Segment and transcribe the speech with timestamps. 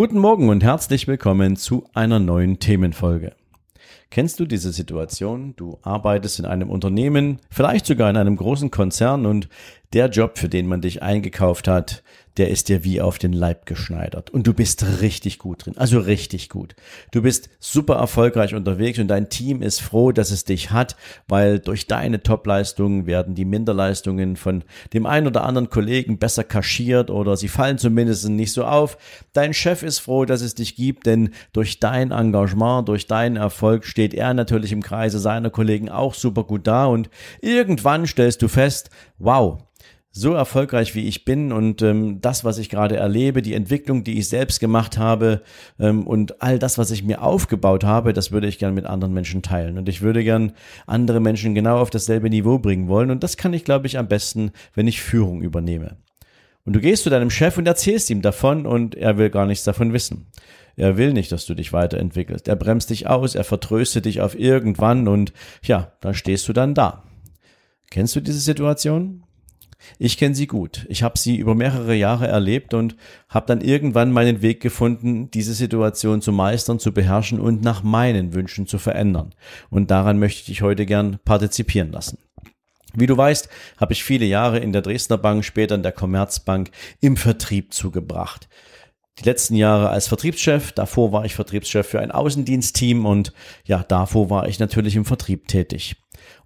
[0.00, 3.34] Guten Morgen und herzlich willkommen zu einer neuen Themenfolge.
[4.08, 5.52] Kennst du diese Situation?
[5.56, 9.50] Du arbeitest in einem Unternehmen, vielleicht sogar in einem großen Konzern und
[9.92, 12.02] der Job, für den man dich eingekauft hat,
[12.36, 14.30] der ist dir wie auf den Leib geschneidert.
[14.30, 15.76] Und du bist richtig gut drin.
[15.76, 16.76] Also richtig gut.
[17.10, 21.58] Du bist super erfolgreich unterwegs und dein Team ist froh, dass es dich hat, weil
[21.58, 24.62] durch deine Topleistungen werden die Minderleistungen von
[24.94, 28.96] dem einen oder anderen Kollegen besser kaschiert oder sie fallen zumindest nicht so auf.
[29.32, 33.84] Dein Chef ist froh, dass es dich gibt, denn durch dein Engagement, durch deinen Erfolg
[33.84, 37.10] steht er natürlich im Kreise seiner Kollegen auch super gut da und
[37.40, 38.88] irgendwann stellst du fest,
[39.20, 39.58] wow,
[40.12, 44.18] so erfolgreich wie ich bin und ähm, das, was ich gerade erlebe, die Entwicklung, die
[44.18, 45.42] ich selbst gemacht habe
[45.78, 49.14] ähm, und all das, was ich mir aufgebaut habe, das würde ich gern mit anderen
[49.14, 49.78] Menschen teilen.
[49.78, 50.52] Und ich würde gern
[50.86, 53.12] andere Menschen genau auf dasselbe Niveau bringen wollen.
[53.12, 55.96] Und das kann ich, glaube ich, am besten, wenn ich Führung übernehme.
[56.64, 59.64] Und du gehst zu deinem Chef und erzählst ihm davon und er will gar nichts
[59.64, 60.26] davon wissen.
[60.76, 62.48] Er will nicht, dass du dich weiterentwickelst.
[62.48, 65.32] Er bremst dich aus, er vertröstet dich auf irgendwann und
[65.62, 67.04] ja, dann stehst du dann da.
[67.90, 69.24] Kennst du diese Situation?
[69.98, 70.86] Ich kenne sie gut.
[70.88, 72.96] Ich habe sie über mehrere Jahre erlebt und
[73.28, 78.32] habe dann irgendwann meinen Weg gefunden, diese Situation zu meistern, zu beherrschen und nach meinen
[78.34, 79.34] Wünschen zu verändern.
[79.70, 82.18] Und daran möchte ich dich heute gern partizipieren lassen.
[82.94, 86.70] Wie du weißt, habe ich viele Jahre in der Dresdner Bank, später in der Commerzbank
[87.00, 88.48] im Vertrieb zugebracht.
[89.18, 93.32] Die letzten Jahre als Vertriebschef, davor war ich Vertriebschef für ein Außendienstteam und
[93.64, 95.96] ja, davor war ich natürlich im Vertrieb tätig.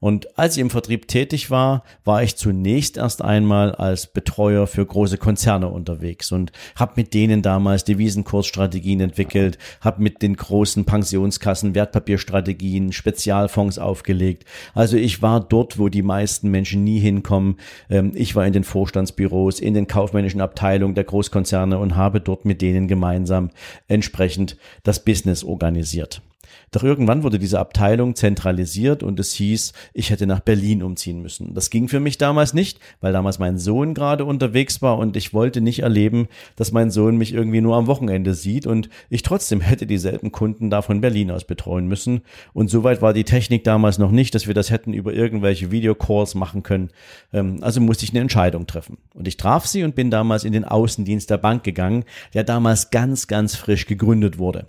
[0.04, 4.84] Und als ich im Vertrieb tätig war, war ich zunächst erst einmal als Betreuer für
[4.84, 11.74] große Konzerne unterwegs und habe mit denen damals Devisenkursstrategien entwickelt, habe mit den großen Pensionskassen
[11.74, 14.44] Wertpapierstrategien, Spezialfonds aufgelegt.
[14.74, 17.56] Also ich war dort, wo die meisten Menschen nie hinkommen.
[17.88, 22.44] Ähm, ich war in den Vorstandsbüros, in den kaufmännischen Abteilungen der Großkonzerne und habe dort
[22.44, 23.48] mit denen gemeinsam
[23.88, 26.20] entsprechend das Business organisiert.
[26.70, 31.54] Doch irgendwann wurde diese Abteilung zentralisiert und es hieß, ich hätte nach Berlin umziehen müssen.
[31.54, 35.32] Das ging für mich damals nicht, weil damals mein Sohn gerade unterwegs war und ich
[35.32, 39.60] wollte nicht erleben, dass mein Sohn mich irgendwie nur am Wochenende sieht und ich trotzdem
[39.60, 42.22] hätte dieselben Kunden da von Berlin aus betreuen müssen.
[42.52, 46.34] Und soweit war die Technik damals noch nicht, dass wir das hätten über irgendwelche Videocalls
[46.34, 46.90] machen können.
[47.32, 48.98] Ähm, also musste ich eine Entscheidung treffen.
[49.14, 52.90] Und ich traf sie und bin damals in den Außendienst der Bank gegangen, der damals
[52.90, 54.68] ganz, ganz frisch gegründet wurde.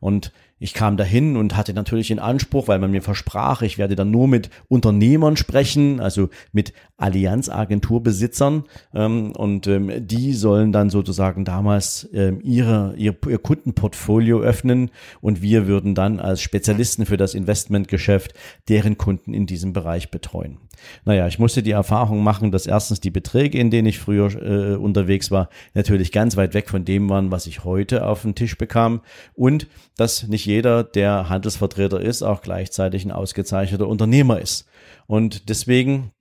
[0.00, 3.96] Und ich kam dahin und hatte natürlich den Anspruch, weil man mir versprach, ich werde
[3.96, 8.64] dann nur mit Unternehmern sprechen, also mit Allianz-Agenturbesitzern
[8.94, 15.42] ähm, und ähm, die sollen dann sozusagen damals ähm, ihre, ihr, ihr Kundenportfolio öffnen und
[15.42, 18.32] wir würden dann als Spezialisten für das Investmentgeschäft
[18.68, 20.58] deren Kunden in diesem Bereich betreuen.
[21.04, 24.76] Naja, ich musste die Erfahrung machen, dass erstens die Beträge, in denen ich früher äh,
[24.76, 28.56] unterwegs war, natürlich ganz weit weg von dem waren, was ich heute auf den Tisch
[28.56, 29.00] bekam
[29.34, 34.66] und dass nicht jeder, der Handelsvertreter ist, auch gleichzeitig ein ausgezeichneter Unternehmer ist.
[35.06, 36.12] Und deswegen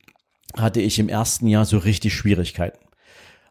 [0.58, 2.80] hatte ich im ersten Jahr so richtig Schwierigkeiten.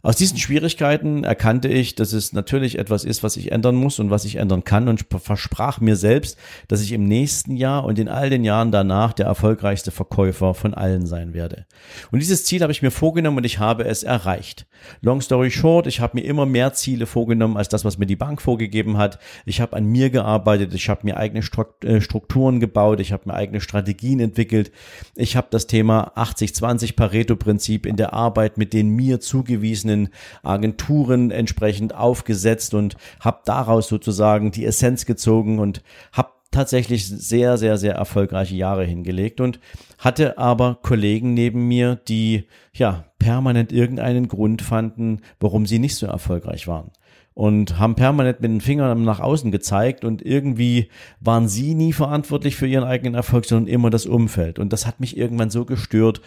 [0.02, 4.08] Aus diesen Schwierigkeiten erkannte ich, dass es natürlich etwas ist, was ich ändern muss und
[4.08, 6.38] was ich ändern kann und versprach mir selbst,
[6.68, 10.72] dass ich im nächsten Jahr und in all den Jahren danach der erfolgreichste Verkäufer von
[10.72, 11.66] allen sein werde.
[12.10, 14.66] Und dieses Ziel habe ich mir vorgenommen und ich habe es erreicht.
[15.02, 18.16] Long story short, ich habe mir immer mehr Ziele vorgenommen als das, was mir die
[18.16, 19.18] Bank vorgegeben hat.
[19.44, 21.44] Ich habe an mir gearbeitet, ich habe mir eigene
[21.84, 24.72] äh, Strukturen gebaut, ich habe mir eigene Strategien entwickelt.
[25.14, 30.08] Ich habe das Thema 80-20 Pareto-Prinzip in der Arbeit mit den mir zugewiesenen einzelnen
[30.42, 37.76] Agenturen entsprechend aufgesetzt und habe daraus sozusagen die Essenz gezogen und habe tatsächlich sehr, sehr,
[37.76, 39.60] sehr erfolgreiche Jahre hingelegt und
[39.98, 46.06] hatte aber Kollegen neben mir, die ja permanent irgendeinen Grund fanden, warum sie nicht so
[46.06, 46.90] erfolgreich waren.
[47.32, 50.88] Und haben permanent mit den Fingern nach außen gezeigt und irgendwie
[51.20, 54.58] waren sie nie verantwortlich für ihren eigenen Erfolg, sondern immer das Umfeld.
[54.58, 56.20] Und das hat mich irgendwann so gestört,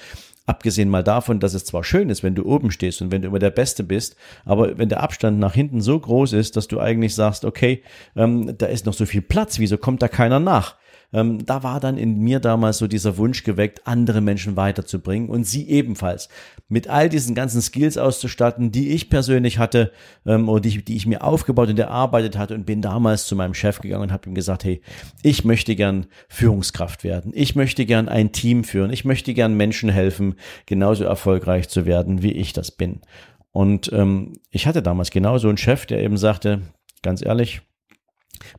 [0.46, 3.30] Abgesehen mal davon, dass es zwar schön ist, wenn du oben stehst und wenn du
[3.30, 6.82] immer der Beste bist, aber wenn der Abstand nach hinten so groß ist, dass du
[6.82, 7.82] eigentlich sagst, okay,
[8.18, 10.76] ähm, da ist noch so viel Platz, wieso kommt da keiner nach?
[11.14, 15.46] Ähm, da war dann in mir damals so dieser Wunsch geweckt, andere Menschen weiterzubringen und
[15.46, 16.30] sie ebenfalls.
[16.68, 19.92] Mit all diesen ganzen Skills auszustatten, die ich persönlich hatte
[20.26, 23.54] ähm, und die, die ich mir aufgebaut und erarbeitet hatte und bin damals zu meinem
[23.54, 24.82] Chef gegangen und habe ihm gesagt, hey,
[25.22, 29.90] ich möchte gern Führungskraft werden, ich möchte gern ein Team führen, ich möchte gern Menschen
[29.90, 33.02] helfen, genauso erfolgreich zu werden, wie ich das bin.
[33.52, 36.62] Und ähm, ich hatte damals genau so einen Chef, der eben sagte,
[37.04, 37.62] ganz ehrlich,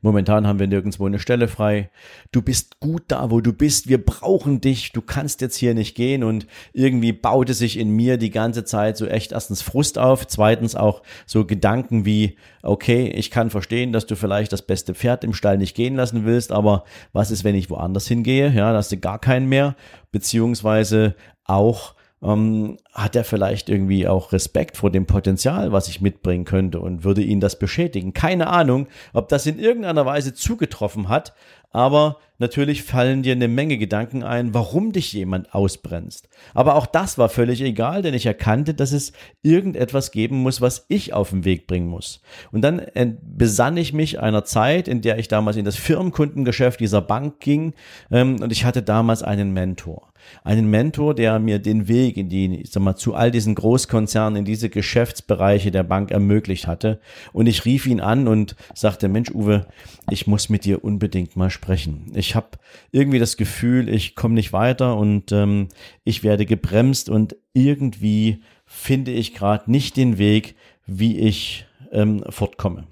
[0.02, 1.90] Momentan haben wir nirgendwo eine Stelle frei.
[2.32, 3.88] Du bist gut da, wo du bist.
[3.88, 4.92] Wir brauchen dich.
[4.92, 6.24] Du kannst jetzt hier nicht gehen.
[6.24, 10.26] Und irgendwie baute sich in mir die ganze Zeit so echt erstens Frust auf.
[10.26, 15.24] Zweitens auch so Gedanken wie, okay, ich kann verstehen, dass du vielleicht das beste Pferd
[15.24, 16.52] im Stall nicht gehen lassen willst.
[16.52, 18.50] Aber was ist, wenn ich woanders hingehe?
[18.50, 19.76] Ja, da hast du gar keinen mehr.
[20.12, 21.14] Beziehungsweise
[21.44, 21.94] auch,
[22.24, 27.04] ähm, hat er vielleicht irgendwie auch Respekt vor dem Potenzial, was ich mitbringen könnte und
[27.04, 28.14] würde ihn das beschädigen.
[28.14, 31.34] Keine Ahnung, ob das in irgendeiner Weise zugetroffen hat,
[31.70, 36.28] aber natürlich fallen dir eine Menge Gedanken ein, warum dich jemand ausbremst.
[36.54, 39.12] Aber auch das war völlig egal, denn ich erkannte, dass es
[39.42, 42.22] irgendetwas geben muss, was ich auf den Weg bringen muss.
[42.52, 42.82] Und dann
[43.22, 47.74] besann ich mich einer Zeit, in der ich damals in das Firmenkundengeschäft dieser Bank ging
[48.12, 50.13] ähm, und ich hatte damals einen Mentor.
[50.42, 54.40] Einen Mentor, der mir den Weg in die, ich sag mal, zu all diesen Großkonzernen,
[54.40, 57.00] in diese Geschäftsbereiche der Bank ermöglicht hatte.
[57.32, 59.66] Und ich rief ihn an und sagte, Mensch, Uwe,
[60.10, 62.12] ich muss mit dir unbedingt mal sprechen.
[62.14, 62.48] Ich habe
[62.92, 65.68] irgendwie das Gefühl, ich komme nicht weiter und ähm,
[66.04, 70.56] ich werde gebremst und irgendwie finde ich gerade nicht den Weg,
[70.86, 72.86] wie ich ähm, fortkomme.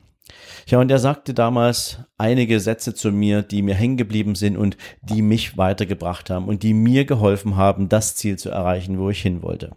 [0.67, 4.77] Ja, und er sagte damals einige Sätze zu mir, die mir hängen geblieben sind und
[5.03, 9.23] die mich weitergebracht haben und die mir geholfen haben, das Ziel zu erreichen, wo ich
[9.23, 9.73] hin wollte.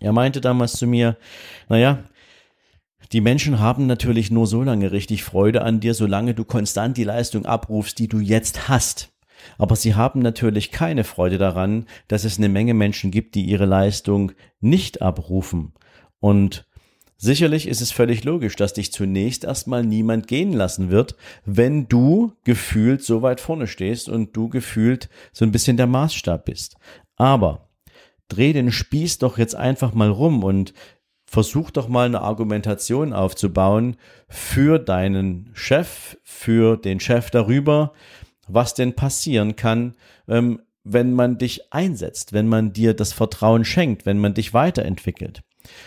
[0.00, 1.16] Er meinte damals zu mir,
[1.68, 2.02] naja,
[3.12, 7.04] die Menschen haben natürlich nur so lange richtig Freude an dir, solange du konstant die
[7.04, 9.12] Leistung abrufst, die du jetzt hast.
[9.58, 13.66] Aber sie haben natürlich keine Freude daran, dass es eine Menge Menschen gibt, die ihre
[13.66, 15.74] Leistung nicht abrufen.
[16.20, 16.66] Und
[17.24, 21.14] Sicherlich ist es völlig logisch, dass dich zunächst erstmal niemand gehen lassen wird,
[21.44, 26.46] wenn du gefühlt so weit vorne stehst und du gefühlt so ein bisschen der Maßstab
[26.46, 26.78] bist.
[27.14, 27.68] Aber
[28.26, 30.74] dreh den Spieß doch jetzt einfach mal rum und
[31.24, 33.98] versuch doch mal eine Argumentation aufzubauen
[34.28, 37.92] für deinen Chef, für den Chef darüber,
[38.48, 39.94] was denn passieren kann,
[40.26, 45.44] ähm, wenn man dich einsetzt, wenn man dir das Vertrauen schenkt, wenn man dich weiterentwickelt.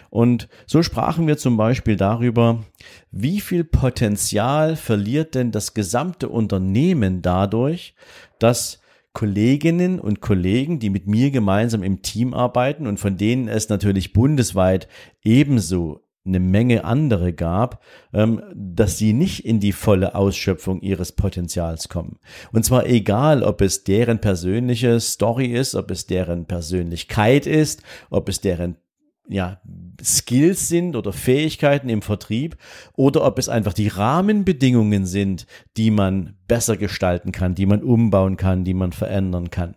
[0.09, 2.63] Und so sprachen wir zum Beispiel darüber,
[3.11, 7.95] wie viel Potenzial verliert denn das gesamte Unternehmen dadurch,
[8.39, 8.79] dass
[9.13, 14.11] Kolleginnen und Kollegen, die mit mir gemeinsam im Team arbeiten und von denen es natürlich
[14.11, 14.87] bundesweit
[15.23, 17.83] ebenso eine Menge andere gab,
[18.13, 22.17] ähm, dass sie nicht in die volle Ausschöpfung ihres Potenzials kommen.
[22.51, 28.27] Und zwar egal, ob es deren persönliche Story ist, ob es deren Persönlichkeit ist, ob
[28.27, 28.77] es deren
[29.27, 29.59] ja,
[30.03, 32.57] Skills sind oder Fähigkeiten im Vertrieb
[32.93, 38.37] oder ob es einfach die Rahmenbedingungen sind, die man besser gestalten kann, die man umbauen
[38.37, 39.75] kann, die man verändern kann.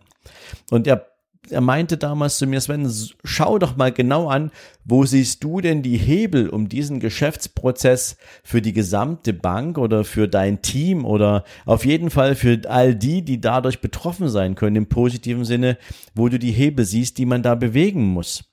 [0.69, 1.07] Und er,
[1.49, 2.91] er meinte damals zu mir, Sven,
[3.23, 4.51] schau doch mal genau an,
[4.85, 10.27] wo siehst du denn die Hebel, um diesen Geschäftsprozess für die gesamte Bank oder für
[10.27, 14.89] dein Team oder auf jeden Fall für all die, die dadurch betroffen sein können im
[14.89, 15.77] positiven Sinne,
[16.13, 18.48] wo du die Hebel siehst, die man da bewegen muss.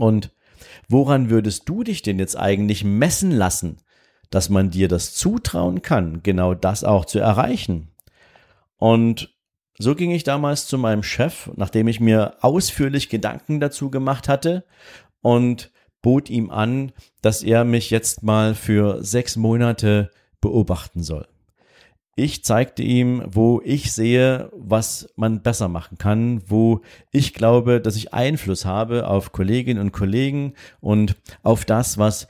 [0.00, 0.32] Und
[0.88, 3.78] woran würdest du dich denn jetzt eigentlich messen lassen,
[4.30, 7.88] dass man dir das zutrauen kann, genau das auch zu erreichen?
[8.76, 9.34] Und
[9.78, 14.64] so ging ich damals zu meinem Chef, nachdem ich mir ausführlich Gedanken dazu gemacht hatte
[15.20, 15.70] und
[16.00, 20.10] bot ihm an, dass er mich jetzt mal für sechs Monate
[20.40, 21.28] beobachten soll.
[22.16, 26.80] Ich zeigte ihm, wo ich sehe, was man besser machen kann, wo
[27.12, 32.28] ich glaube, dass ich Einfluss habe auf Kolleginnen und Kollegen und auf das, was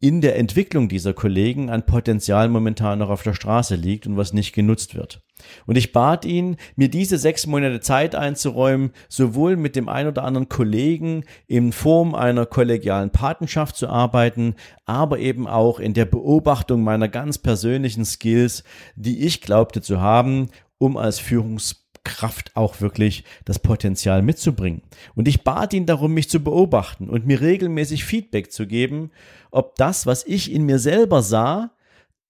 [0.00, 4.32] in der Entwicklung dieser Kollegen an Potenzial momentan noch auf der Straße liegt und was
[4.32, 5.22] nicht genutzt wird.
[5.66, 10.22] Und ich bat ihn, mir diese sechs Monate Zeit einzuräumen, sowohl mit dem ein oder
[10.22, 16.82] anderen Kollegen in Form einer kollegialen Patenschaft zu arbeiten, aber eben auch in der Beobachtung
[16.82, 18.62] meiner ganz persönlichen Skills,
[18.94, 24.82] die ich glaubte zu haben, um als Führungs Kraft auch wirklich das Potenzial mitzubringen.
[25.14, 29.10] Und ich bat ihn darum, mich zu beobachten und mir regelmäßig Feedback zu geben,
[29.50, 31.72] ob das, was ich in mir selber sah,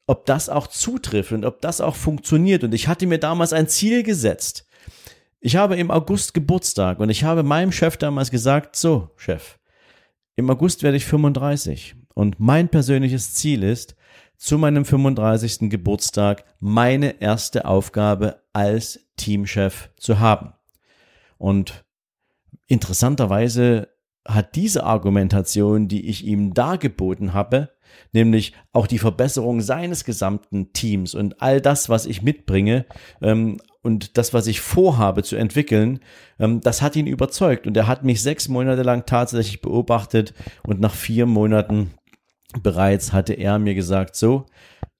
[0.06, 2.64] ob das auch zutrifft und ob das auch funktioniert.
[2.64, 4.66] Und ich hatte mir damals ein Ziel gesetzt.
[5.40, 9.58] Ich habe im August Geburtstag und ich habe meinem Chef damals gesagt, so, Chef,
[10.34, 13.94] im August werde ich 35 und mein persönliches Ziel ist,
[14.38, 15.68] zu meinem 35.
[15.68, 20.54] Geburtstag meine erste Aufgabe als Teamchef zu haben.
[21.37, 21.85] Und
[22.66, 23.88] interessanterweise
[24.26, 27.71] hat diese Argumentation, die ich ihm dargeboten habe,
[28.12, 32.85] nämlich auch die Verbesserung seines gesamten Teams und all das, was ich mitbringe
[33.23, 36.00] ähm, und das, was ich vorhabe zu entwickeln,
[36.38, 40.35] ähm, das hat ihn überzeugt und er hat mich sechs Monate lang tatsächlich beobachtet
[40.66, 41.90] und nach vier Monaten
[42.62, 44.46] bereits hatte er mir gesagt, so,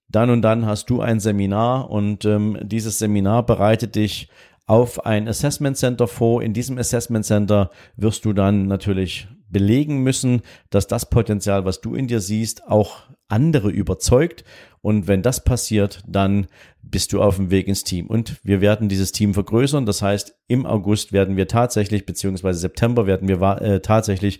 [0.07, 4.29] dann und dann hast du ein Seminar und ähm, dieses Seminar bereitet dich
[4.65, 6.41] auf ein Assessment Center vor.
[6.41, 11.95] In diesem Assessment Center wirst du dann natürlich belegen müssen, dass das Potenzial, was du
[11.95, 14.43] in dir siehst, auch andere überzeugt.
[14.81, 16.47] Und wenn das passiert, dann
[16.81, 18.07] bist du auf dem Weg ins Team.
[18.07, 19.85] Und wir werden dieses Team vergrößern.
[19.85, 24.39] Das heißt, im August werden wir tatsächlich, beziehungsweise September werden wir äh, tatsächlich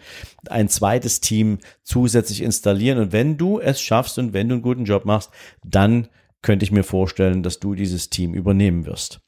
[0.49, 2.99] ein zweites Team zusätzlich installieren.
[2.99, 5.29] Und wenn du es schaffst und wenn du einen guten Job machst,
[5.63, 6.07] dann
[6.41, 9.19] könnte ich mir vorstellen, dass du dieses Team übernehmen wirst.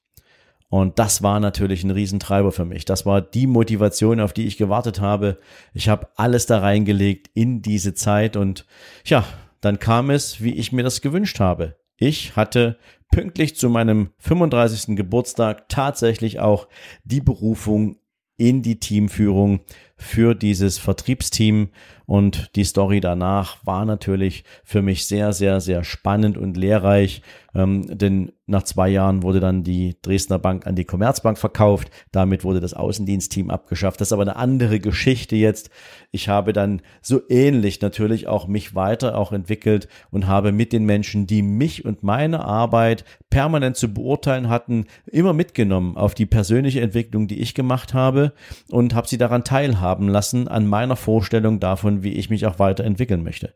[0.72, 2.86] Und das war natürlich ein Riesentreiber für mich.
[2.86, 5.38] Das war die Motivation, auf die ich gewartet habe.
[5.74, 8.66] Ich habe alles da reingelegt in diese Zeit und
[9.04, 9.25] ja,
[9.60, 11.75] dann kam es, wie ich mir das gewünscht habe.
[11.98, 12.78] Ich hatte
[13.12, 14.96] pünktlich zu meinem 35.
[14.96, 16.70] Geburtstag tatsächlich auch
[17.04, 17.98] die Berufung
[18.38, 19.60] in die Teamführung
[20.01, 21.70] für dieses Vertriebsteam
[22.12, 27.22] und die Story danach war natürlich für mich sehr, sehr, sehr spannend und lehrreich,
[27.55, 31.89] ähm, denn nach zwei Jahren wurde dann die Dresdner Bank an die Commerzbank verkauft.
[32.12, 34.01] Damit wurde das Außendienstteam abgeschafft.
[34.01, 35.70] Das ist aber eine andere Geschichte jetzt.
[36.12, 40.84] Ich habe dann so ähnlich natürlich auch mich weiter auch entwickelt und habe mit den
[40.84, 46.81] Menschen, die mich und meine Arbeit permanent zu beurteilen hatten, immer mitgenommen auf die persönliche
[46.81, 48.34] Entwicklung, die ich gemacht habe
[48.70, 53.24] und habe sie daran teilhaben lassen an meiner Vorstellung davon, wie ich mich auch weiterentwickeln
[53.24, 53.53] möchte.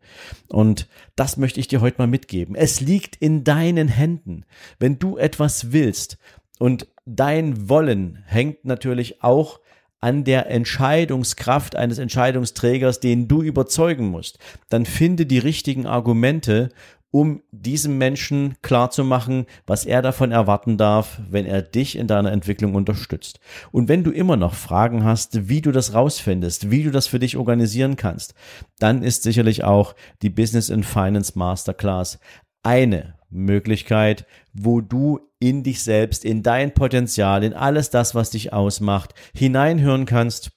[0.50, 2.56] Und das möchte ich dir heute mal mitgeben.
[2.56, 4.46] Es liegt in deinen Händen.
[4.80, 6.18] Wenn du etwas willst
[6.60, 9.60] und dein Wollen hängt natürlich auch
[10.02, 14.38] an der Entscheidungskraft eines Entscheidungsträgers, den du überzeugen musst,
[14.70, 16.70] dann finde die richtigen Argumente
[17.16, 22.76] um diesem Menschen klarzumachen, was er davon erwarten darf, wenn er dich in deiner Entwicklung
[22.76, 23.40] unterstützt.
[23.72, 27.20] Und wenn du immer noch Fragen hast, wie du das rausfindest, wie du das für
[27.20, 28.34] dich organisieren kannst,
[28.80, 32.20] dann ist sicherlich auch die Business and Finance Masterclass
[32.64, 38.52] eine Möglichkeit, wo du in dich selbst, in dein Potenzial, in alles das, was dich
[38.52, 40.52] ausmacht, hineinhören kannst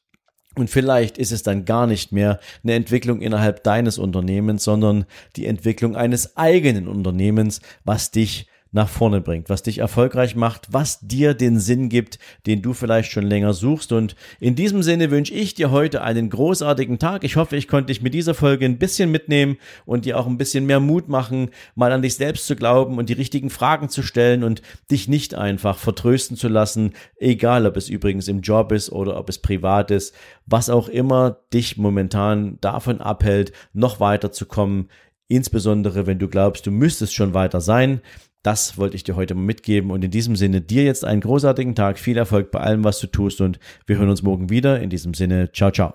[0.59, 5.47] und vielleicht ist es dann gar nicht mehr eine Entwicklung innerhalb deines Unternehmens, sondern die
[5.47, 11.35] Entwicklung eines eigenen Unternehmens, was dich nach vorne bringt, was dich erfolgreich macht, was dir
[11.35, 13.93] den Sinn gibt, den du vielleicht schon länger suchst.
[13.93, 17.25] Und in diesem Sinne wünsche ich dir heute einen großartigen Tag.
[17.25, 19.57] Ich hoffe, ich konnte dich mit dieser Folge ein bisschen mitnehmen
[19.87, 23.09] und dir auch ein bisschen mehr Mut machen, mal an dich selbst zu glauben und
[23.09, 27.89] die richtigen Fragen zu stellen und dich nicht einfach vertrösten zu lassen, egal ob es
[27.89, 30.15] übrigens im Job ist oder ob es privat ist,
[30.47, 34.89] was auch immer dich momentan davon abhält, noch weiterzukommen.
[35.29, 38.01] Insbesondere wenn du glaubst, du müsstest schon weiter sein.
[38.49, 41.99] Das wollte ich dir heute mitgeben und in diesem Sinne dir jetzt einen großartigen Tag,
[41.99, 44.81] viel Erfolg bei allem, was du tust und wir hören uns morgen wieder.
[44.81, 45.93] In diesem Sinne, ciao, ciao.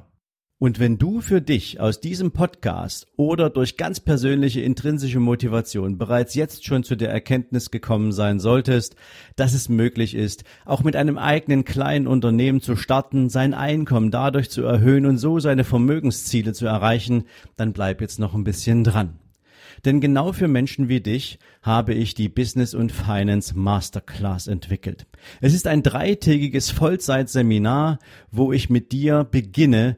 [0.60, 6.36] Und wenn du für dich aus diesem Podcast oder durch ganz persönliche intrinsische Motivation bereits
[6.36, 8.98] jetzt schon zu der Erkenntnis gekommen sein solltest,
[9.36, 14.52] dass es möglich ist, auch mit einem eigenen kleinen Unternehmen zu starten, sein Einkommen dadurch
[14.52, 17.24] zu erhöhen und so seine Vermögensziele zu erreichen,
[17.56, 19.18] dann bleib jetzt noch ein bisschen dran.
[19.86, 25.06] Denn genau für Menschen wie dich habe ich die Business und Finance Masterclass entwickelt.
[25.42, 28.00] Es ist ein dreitägiges Vollzeitseminar,
[28.32, 29.98] wo ich mit dir beginne,